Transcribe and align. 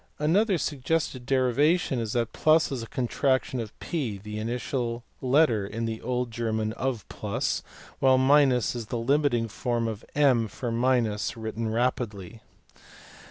Another 0.17 0.57
suggested 0.57 1.27
derivation 1.27 1.99
is 1.99 2.13
that 2.13 2.35
+ 2.57 2.71
is 2.71 2.81
a 2.81 2.87
contraction 2.87 3.59
of 3.59 3.71
*$ 3.81 3.89
the 3.91 4.39
initial 4.39 5.03
letter 5.21 5.63
in 5.67 6.01
Old 6.01 6.31
German 6.31 6.73
of 6.73 7.07
plus, 7.07 7.61
while 7.99 8.17
is 8.51 8.85
the 8.87 8.97
limiting 8.97 9.47
form 9.47 9.87
of 9.87 10.03
m 10.15 10.47
(for 10.47 10.71
minus) 10.71 11.35
when 11.35 11.43
written 11.43 11.69
rapidly. 11.69 12.41